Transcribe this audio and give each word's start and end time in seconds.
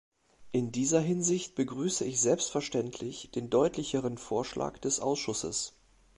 In 0.51 0.71
dieser 0.71 0.99
Hinsicht 0.99 1.53
begrüße 1.53 2.05
ich 2.05 2.19
selbstverständlich 2.19 3.29
den 3.35 3.51
deutlicheren 3.51 4.17
Vorschlag 4.17 4.79
des 4.79 4.99
Ausschusses. 4.99 5.75